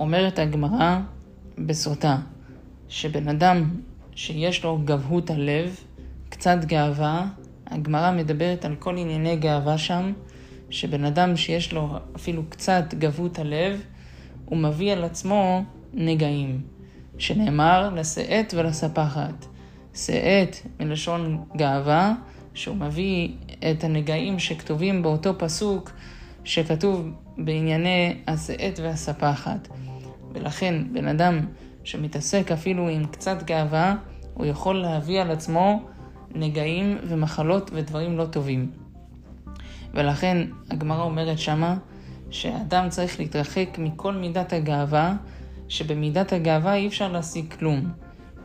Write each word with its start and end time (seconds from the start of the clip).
אומרת 0.00 0.38
הגמרא 0.38 0.98
בסוטה, 1.58 2.16
שבן 2.88 3.28
אדם 3.28 3.70
שיש 4.14 4.64
לו 4.64 4.78
גבהות 4.84 5.30
הלב, 5.30 5.76
קצת 6.28 6.64
גאווה, 6.64 7.26
הגמרא 7.66 8.12
מדברת 8.12 8.64
על 8.64 8.76
כל 8.76 8.98
ענייני 8.98 9.36
גאווה 9.36 9.78
שם, 9.78 10.12
שבן 10.70 11.04
אדם 11.04 11.36
שיש 11.36 11.72
לו 11.72 11.98
אפילו 12.16 12.42
קצת 12.48 12.94
גבהות 12.94 13.38
הלב, 13.38 13.82
הוא 14.44 14.58
מביא 14.58 14.92
על 14.92 15.04
עצמו 15.04 15.64
נגעים, 15.94 16.60
שנאמר 17.18 17.90
לשאת 17.94 18.54
ולספחת. 18.56 19.46
שאת 19.94 20.56
מלשון 20.80 21.44
גאווה, 21.56 22.14
שהוא 22.54 22.76
מביא 22.76 23.28
את 23.70 23.84
הנגעים 23.84 24.38
שכתובים 24.38 25.02
באותו 25.02 25.38
פסוק 25.38 25.90
שכתוב 26.44 27.08
בענייני 27.38 28.16
השאת 28.26 28.78
והספחת. 28.82 29.68
ולכן 30.34 30.74
בן 30.92 31.08
אדם 31.08 31.40
שמתעסק 31.84 32.52
אפילו 32.52 32.88
עם 32.88 33.06
קצת 33.06 33.42
גאווה, 33.42 33.96
הוא 34.34 34.46
יכול 34.46 34.76
להביא 34.76 35.20
על 35.20 35.30
עצמו 35.30 35.82
נגעים 36.34 36.98
ומחלות 37.08 37.70
ודברים 37.74 38.18
לא 38.18 38.24
טובים. 38.24 38.70
ולכן 39.94 40.46
הגמרא 40.70 41.02
אומרת 41.02 41.38
שמה 41.38 41.76
שאדם 42.30 42.88
צריך 42.88 43.20
להתרחק 43.20 43.78
מכל 43.78 44.14
מידת 44.14 44.52
הגאווה, 44.52 45.14
שבמידת 45.68 46.32
הגאווה 46.32 46.74
אי 46.74 46.86
אפשר 46.86 47.12
להשיג 47.12 47.54
כלום. 47.58 47.92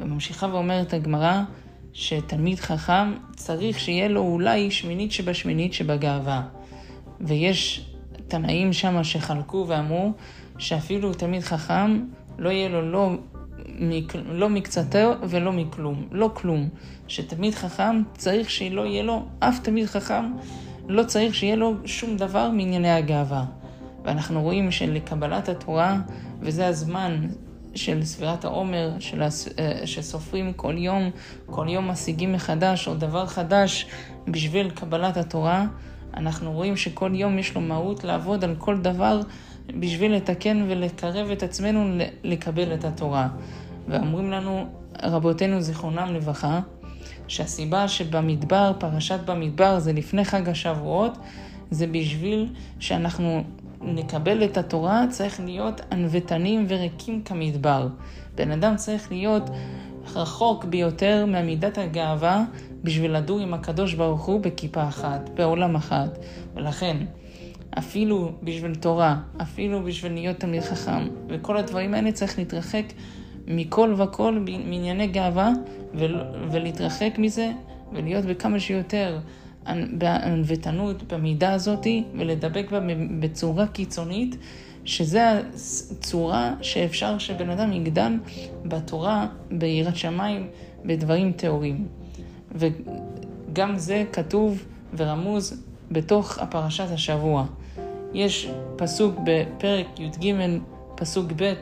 וממשיכה 0.01 0.47
ואומרת 0.47 0.93
הגמרא 0.93 1.41
שתלמיד 1.93 2.59
חכם 2.59 3.13
צריך 3.35 3.79
שיהיה 3.79 4.07
לו 4.07 4.21
אולי 4.21 4.71
שמינית 4.71 5.11
שבשמינית 5.11 5.73
שבגאווה. 5.73 6.41
ויש 7.21 7.89
תנאים 8.27 8.73
שמה 8.73 9.03
שחלקו 9.03 9.65
ואמרו 9.67 10.13
שאפילו 10.57 11.13
תלמיד 11.13 11.41
חכם 11.41 11.99
לא 12.37 12.49
יהיה 12.49 12.69
לו 12.69 12.91
לא, 12.91 13.11
מק... 13.79 14.15
לא 14.25 14.49
מקצתו 14.49 15.13
ולא 15.29 15.51
מכלום, 15.51 16.07
לא 16.11 16.31
כלום. 16.33 16.69
שתלמיד 17.07 17.55
חכם 17.55 18.01
צריך 18.17 18.49
שלא 18.49 18.85
יהיה 18.85 19.03
לו, 19.03 19.25
אף 19.39 19.59
תלמיד 19.59 19.85
חכם 19.85 20.25
לא 20.87 21.03
צריך 21.03 21.35
שיהיה 21.35 21.55
לו 21.55 21.73
שום 21.85 22.17
דבר 22.17 22.49
מענייני 22.49 22.91
הגאווה. 22.91 23.45
ואנחנו 24.03 24.41
רואים 24.41 24.71
שלקבלת 24.71 25.49
התורה, 25.49 25.97
וזה 26.41 26.67
הזמן 26.67 27.27
של 27.75 28.03
ספירת 28.03 28.45
העומר, 28.45 28.91
של 28.99 29.21
הס... 29.21 29.47
אה, 29.59 29.81
שסופרים 29.85 30.53
כל 30.53 30.77
יום, 30.77 31.09
כל 31.45 31.65
יום 31.69 31.91
משיגים 31.91 32.33
מחדש 32.33 32.87
או 32.87 32.95
דבר 32.95 33.25
חדש 33.25 33.87
בשביל 34.27 34.69
קבלת 34.69 35.17
התורה, 35.17 35.65
אנחנו 36.17 36.51
רואים 36.51 36.77
שכל 36.77 37.11
יום 37.13 37.39
יש 37.39 37.55
לו 37.55 37.61
מהות 37.61 38.03
לעבוד 38.03 38.43
על 38.43 38.55
כל 38.57 38.77
דבר 38.77 39.21
בשביל 39.79 40.15
לתקן 40.15 40.65
ולקרב 40.69 41.29
את 41.29 41.43
עצמנו 41.43 41.97
לקבל 42.23 42.73
את 42.73 42.85
התורה. 42.85 43.27
ואומרים 43.87 44.31
לנו 44.31 44.67
רבותינו 45.03 45.61
זיכרונם 45.61 46.13
לברכה, 46.13 46.59
שהסיבה 47.27 47.87
שבמדבר, 47.87 48.71
פרשת 48.79 49.19
במדבר 49.25 49.79
זה 49.79 49.93
לפני 49.93 50.25
חג 50.25 50.49
השבועות, 50.49 51.17
זה 51.71 51.87
בשביל 51.87 52.47
שאנחנו 52.79 53.43
נקבל 53.81 54.43
את 54.43 54.57
התורה, 54.57 55.05
צריך 55.09 55.39
להיות 55.39 55.81
ענוותנים 55.91 56.65
וריקים 56.69 57.21
כמדבר. 57.21 57.87
בן 58.35 58.51
אדם 58.51 58.75
צריך 58.75 59.11
להיות 59.11 59.43
רחוק 60.15 60.65
ביותר 60.65 61.25
מעמידת 61.25 61.77
הגאווה 61.77 62.43
בשביל 62.83 63.11
לדור 63.11 63.39
עם 63.39 63.53
הקדוש 63.53 63.93
ברוך 63.93 64.25
הוא 64.25 64.41
בכיפה 64.41 64.87
אחת, 64.87 65.29
בעולם 65.33 65.75
אחת. 65.75 66.19
ולכן, 66.55 66.97
אפילו 67.77 68.31
בשביל 68.43 68.75
תורה, 68.75 69.17
אפילו 69.41 69.83
בשביל 69.83 70.13
להיות 70.13 70.37
תלמיד 70.37 70.61
חכם, 70.61 71.07
וכל 71.29 71.57
הדברים 71.57 71.93
האלה 71.93 72.11
צריך 72.11 72.37
להתרחק 72.37 72.83
מכל 73.47 73.93
וכל 73.97 74.45
מענייני 74.65 75.07
גאווה, 75.07 75.51
ולהתרחק 76.51 77.13
מזה, 77.17 77.51
ולהיות 77.93 78.25
בכמה 78.25 78.59
שיותר 78.59 79.19
בענוותנות, 79.93 81.13
במידה 81.13 81.53
הזאתי, 81.53 82.03
ולדבק 82.17 82.71
בה 82.71 82.79
בצורה 83.19 83.67
קיצונית, 83.67 84.37
שזה 84.85 85.41
הצורה 85.91 86.53
שאפשר 86.61 87.17
שבן 87.17 87.49
אדם 87.49 87.73
יגדל 87.73 88.13
בתורה, 88.65 89.27
ביראת 89.51 89.95
שמיים, 89.95 90.47
בדברים 90.85 91.31
טהורים. 91.31 91.87
וגם 92.51 93.77
זה 93.77 94.03
כתוב 94.13 94.63
ורמוז 94.93 95.63
בתוך 95.91 96.39
הפרשת 96.39 96.91
השבוע. 96.91 97.45
יש 98.13 98.49
פסוק 98.75 99.15
בפרק 99.23 99.99
י"ג, 99.99 100.33
פסוק 100.95 101.31
ב', 101.35 101.53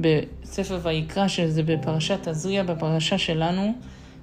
בספר 0.00 0.78
ויקרא, 0.82 1.28
שזה 1.28 1.62
בפרשת 1.62 2.28
תזריע, 2.28 2.62
בפרשה 2.62 3.18
שלנו, 3.18 3.72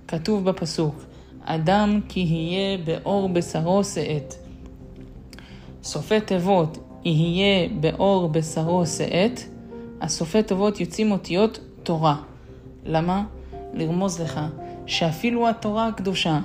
כתוב 0.08 0.50
בפסוק, 0.50 1.04
אדם 1.44 2.00
כי 2.10 2.20
יהיה 2.20 2.78
באור 2.78 3.30
בשרו 3.30 3.84
שאת. 3.84 4.34
סופי 5.84 6.22
תיבות 6.22 6.89
יהיה 7.06 7.70
באור 7.80 8.30
בשרו 8.30 8.86
שאת, 8.86 9.40
הסופי 10.02 10.44
תיבות 10.44 10.80
יוצאים 10.80 11.12
אותיות 11.12 11.60
תורה. 11.84 12.16
למה? 12.86 13.24
לרמוז 13.74 14.22
לך 14.22 14.40
שאפילו 14.86 15.50
התורה 15.50 15.88
הקדושה, 15.88 16.40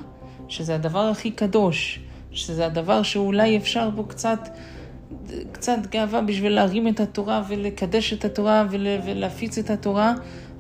שזה 0.49 0.75
הדבר 0.75 0.99
הכי 0.99 1.31
קדוש, 1.31 2.01
שזה 2.31 2.67
הדבר 2.67 3.03
שאולי 3.03 3.57
אפשר 3.57 3.91
בו 3.91 4.05
קצת, 4.05 4.49
קצת 5.53 5.79
גאווה 5.91 6.21
בשביל 6.21 6.53
להרים 6.55 6.89
את 6.89 7.01
התורה 7.01 7.43
ולקדש 7.49 8.13
את 8.13 8.25
התורה 8.25 8.67
ול, 8.71 8.87
ולהפיץ 9.05 9.59
את 9.59 9.71
התורה, 9.71 10.15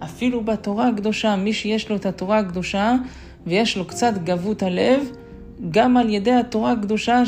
אפילו 0.04 0.44
בתורה 0.44 0.88
הקדושה, 0.88 1.36
מי 1.36 1.52
שיש 1.52 1.90
לו 1.90 1.96
את 1.96 2.06
התורה 2.06 2.38
הקדושה 2.38 2.94
ויש 3.46 3.76
לו 3.76 3.84
קצת 3.84 4.14
גבות 4.24 4.62
הלב, 4.62 5.00
גם 5.70 5.96
על 5.96 6.08
ידי 6.08 6.32
התורה 6.32 6.72
הקדושה 6.72 7.22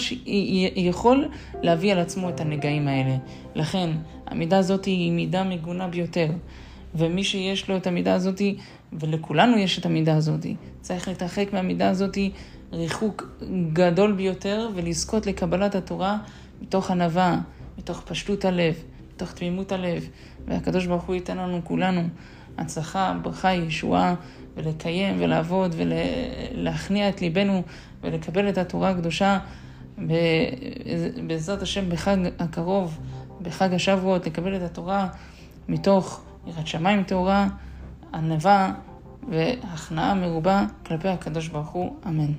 יכול 0.76 1.28
להביא 1.62 1.92
על 1.92 1.98
עצמו 1.98 2.28
את 2.28 2.40
הנגעים 2.40 2.88
האלה. 2.88 3.16
לכן, 3.54 3.90
המידה 4.26 4.58
הזאת 4.58 4.84
היא 4.84 5.12
מידה 5.12 5.44
מגונה 5.44 5.88
ביותר. 5.88 6.28
ומי 6.94 7.24
שיש 7.24 7.68
לו 7.68 7.76
את 7.76 7.86
המידה 7.86 8.14
הזאת, 8.14 8.42
ולכולנו 8.92 9.58
יש 9.58 9.78
את 9.78 9.86
המידה 9.86 10.16
הזאת, 10.16 10.46
צריך 10.80 11.08
להתרחק 11.08 11.48
מהמידה 11.52 11.88
הזאת 11.88 12.18
ריחוק 12.72 13.42
גדול 13.72 14.12
ביותר 14.12 14.70
ולזכות 14.74 15.26
לקבלת 15.26 15.74
התורה 15.74 16.18
מתוך 16.62 16.90
ענווה, 16.90 17.38
מתוך 17.78 18.02
פשטות 18.04 18.44
הלב, 18.44 18.74
מתוך 19.14 19.32
תמימות 19.32 19.72
הלב. 19.72 20.08
והקדוש 20.46 20.86
ברוך 20.86 21.04
הוא 21.04 21.14
ייתן 21.14 21.36
לנו 21.36 21.60
כולנו 21.64 22.00
הצלחה, 22.58 23.14
ברכה, 23.22 23.54
ישועה, 23.54 24.14
ולקיים 24.56 25.16
ולעבוד 25.18 25.74
ולהכניע 25.76 27.08
את 27.08 27.22
ליבנו 27.22 27.62
ולקבל 28.02 28.48
את 28.48 28.58
התורה 28.58 28.90
הקדושה 28.90 29.38
בעזרת 31.26 31.62
השם 31.62 31.90
בחג 31.90 32.16
הקרוב, 32.38 32.98
בחג 33.42 33.74
השבועות, 33.74 34.26
לקבל 34.26 34.56
את 34.56 34.62
התורה 34.62 35.08
מתוך 35.68 36.24
יראת 36.46 36.66
שמיים 36.66 37.02
טהורה, 37.02 37.48
ענווה 38.14 38.74
והכנעה 39.30 40.14
מרובה 40.14 40.64
כלפי 40.86 41.08
הקדוש 41.08 41.48
ברוך 41.48 41.68
הוא, 41.68 41.96
אמן. 42.06 42.32